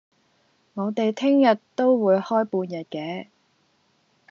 [0.73, 3.27] 我哋聽日都會開半日嘅